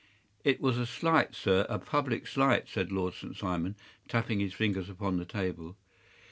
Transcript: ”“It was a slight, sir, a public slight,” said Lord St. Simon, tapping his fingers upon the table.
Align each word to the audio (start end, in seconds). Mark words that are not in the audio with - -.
”“It 0.51 0.59
was 0.59 0.79
a 0.79 0.87
slight, 0.87 1.35
sir, 1.35 1.67
a 1.69 1.77
public 1.77 2.25
slight,” 2.25 2.67
said 2.67 2.91
Lord 2.91 3.13
St. 3.13 3.37
Simon, 3.37 3.75
tapping 4.07 4.39
his 4.39 4.51
fingers 4.55 4.89
upon 4.89 5.17
the 5.17 5.25
table. 5.25 5.77